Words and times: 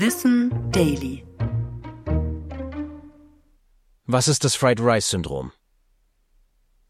Wissen 0.00 0.70
Daily. 0.70 1.26
Was 4.06 4.28
ist 4.28 4.44
das 4.44 4.54
Fried 4.54 4.78
Rice 4.78 5.10
Syndrom? 5.10 5.50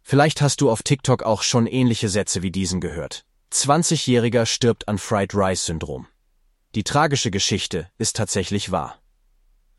Vielleicht 0.02 0.42
hast 0.42 0.60
du 0.60 0.70
auf 0.70 0.82
TikTok 0.82 1.22
auch 1.22 1.40
schon 1.40 1.66
ähnliche 1.66 2.10
Sätze 2.10 2.42
wie 2.42 2.50
diesen 2.50 2.82
gehört. 2.82 3.24
20-Jähriger 3.50 4.44
stirbt 4.44 4.88
an 4.88 4.98
Fried 4.98 5.34
Rice 5.34 5.64
Syndrom. 5.64 6.06
Die 6.74 6.84
tragische 6.84 7.30
Geschichte 7.30 7.88
ist 7.96 8.14
tatsächlich 8.14 8.72
wahr. 8.72 9.00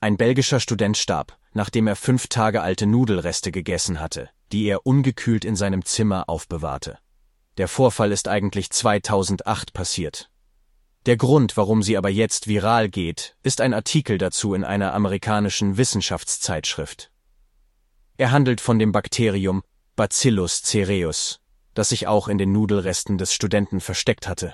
Ein 0.02 0.18
belgischer 0.18 0.60
Student 0.60 0.98
starb, 0.98 1.38
nachdem 1.54 1.86
er 1.86 1.96
fünf 1.96 2.30
Tage 2.30 2.64
alte 2.64 2.88
Nudelreste 2.88 3.52
gegessen 3.52 4.00
hatte, 4.00 4.32
die 4.52 4.64
er 4.64 4.88
ungekühlt 4.88 5.46
in 5.46 5.56
seinem 5.56 5.86
Zimmer 5.86 6.28
aufbewahrte. 6.30 6.98
Der 7.60 7.68
Vorfall 7.68 8.12
ist 8.12 8.28
eigentlich 8.28 8.72
2008 8.72 9.72
passiert. 9.72 10.29
Der 11.10 11.18
Grund, 11.18 11.58
warum 11.58 11.82
sie 11.82 11.98
aber 11.98 12.10
jetzt 12.10 12.46
viral 12.46 12.88
geht, 12.88 13.36
ist 13.42 13.62
ein 13.62 13.74
Artikel 13.74 14.20
dazu 14.20 14.54
in 14.54 14.64
einer 14.64 14.94
amerikanischen 14.94 15.76
Wissenschaftszeitschrift. 15.76 17.10
Er 18.18 18.30
handelt 18.30 18.62
von 18.62 18.78
dem 18.78 18.92
Bakterium 18.92 19.64
Bacillus 19.96 20.62
cereus, 20.62 21.40
das 21.74 21.90
sich 21.90 22.06
auch 22.06 22.28
in 22.28 22.38
den 22.38 22.52
Nudelresten 22.52 23.18
des 23.18 23.34
Studenten 23.34 23.80
versteckt 23.80 24.28
hatte. 24.28 24.54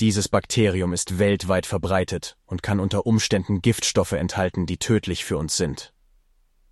Dieses 0.00 0.28
Bakterium 0.28 0.92
ist 0.92 1.20
weltweit 1.20 1.64
verbreitet 1.64 2.36
und 2.44 2.64
kann 2.64 2.80
unter 2.80 3.06
Umständen 3.06 3.62
Giftstoffe 3.62 4.14
enthalten, 4.14 4.66
die 4.66 4.78
tödlich 4.78 5.24
für 5.24 5.38
uns 5.38 5.56
sind. 5.56 5.92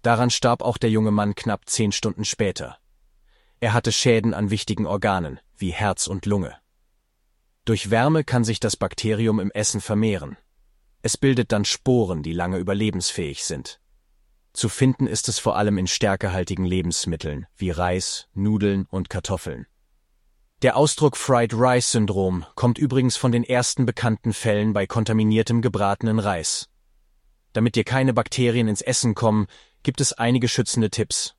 Daran 0.03 0.31
starb 0.31 0.63
auch 0.63 0.79
der 0.79 0.91
junge 0.91 1.13
Mann 1.13 1.37
knapp 1.37 1.69
zehn 1.71 1.93
Stunden 1.93 2.25
später. 2.25 2.79
Er 3.61 3.73
hatte 3.73 3.93
Schäden 3.93 4.35
an 4.35 4.51
wichtigen 4.51 4.87
Organen, 4.87 5.39
wie 5.57 5.71
Herz 5.71 6.09
und 6.09 6.27
Lunge. 6.27 6.57
Durch 7.65 7.91
Wärme 7.91 8.25
kann 8.25 8.43
sich 8.43 8.59
das 8.59 8.77
Bakterium 8.77 9.39
im 9.39 9.53
Essen 9.53 9.81
vermehren. 9.81 10.37
Es 11.03 11.17
bildet 11.17 11.53
dann 11.53 11.65
Sporen, 11.65 12.23
die 12.23 12.33
lange 12.33 12.59
überlebensfähig 12.59 13.45
sind. 13.45 13.81
Zu 14.53 14.69
finden 14.69 15.07
ist 15.07 15.29
es 15.29 15.39
vor 15.39 15.57
allem 15.57 15.79
in 15.79 15.87
stärkehaltigen 15.87 16.65
Lebensmitteln 16.65 17.47
wie 17.57 17.71
Reis, 17.71 18.29
Nudeln 18.35 18.87
und 18.91 19.09
Kartoffeln. 19.09 19.67
Der 20.63 20.77
Ausdruck 20.77 21.17
Fried 21.17 21.55
Rice 21.55 21.93
Syndrom 21.93 22.45
kommt 22.55 22.79
übrigens 22.79 23.17
von 23.17 23.33
den 23.33 23.45
ersten 23.45 23.87
bekannten 23.87 24.33
Fällen 24.33 24.73
bei 24.73 24.87
kontaminiertem 24.87 25.63
gebratenen 25.63 26.19
Reis. 26.19 26.69
Damit 27.53 27.77
dir 27.77 27.85
keine 27.85 28.13
Bakterien 28.13 28.69
ins 28.69 28.83
Essen 28.83 29.15
kommen, 29.15 29.47
gibt 29.83 30.01
es 30.01 30.13
einige 30.13 30.49
schützende 30.49 30.91
Tipps. 30.91 31.35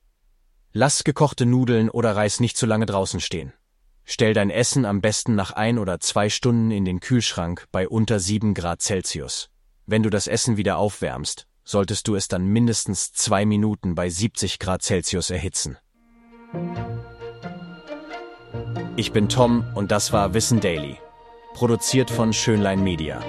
Lass 0.71 1.03
gekochte 1.03 1.45
Nudeln 1.45 1.89
oder 1.89 2.15
Reis 2.15 2.39
nicht 2.39 2.57
zu 2.57 2.65
lange 2.65 2.85
draußen 2.85 3.19
stehen. 3.19 3.53
Stell 4.05 4.33
dein 4.33 4.49
Essen 4.49 4.85
am 4.85 5.01
besten 5.01 5.35
nach 5.35 5.51
ein 5.51 5.79
oder 5.79 5.99
zwei 5.99 6.29
Stunden 6.29 6.71
in 6.71 6.85
den 6.85 6.99
Kühlschrank 6.99 7.65
bei 7.71 7.87
unter 7.87 8.19
sieben 8.19 8.53
Grad 8.53 8.81
Celsius. 8.81 9.49
Wenn 9.85 10.03
du 10.03 10.09
das 10.09 10.27
Essen 10.27 10.57
wieder 10.57 10.77
aufwärmst, 10.77 11.47
solltest 11.63 12.07
du 12.07 12.15
es 12.15 12.27
dann 12.27 12.45
mindestens 12.45 13.13
zwei 13.13 13.45
Minuten 13.45 13.95
bei 13.95 14.09
70 14.09 14.59
Grad 14.59 14.81
Celsius 14.81 15.29
erhitzen. 15.29 15.77
Ich 18.95 19.11
bin 19.11 19.29
Tom 19.29 19.65
und 19.73 19.91
das 19.91 20.13
war 20.13 20.33
Wissen 20.33 20.59
Daily, 20.59 20.97
produziert 21.53 22.11
von 22.11 22.33
Schönlein 22.33 22.83
Media. 22.83 23.21